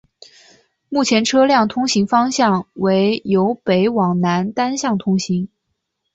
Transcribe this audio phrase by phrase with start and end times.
[0.89, 5.47] 目前车辆通行方向为由北往南单向通行。